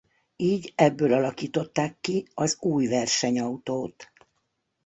[0.35, 4.11] Így ebből alakították ki az új versenyautót.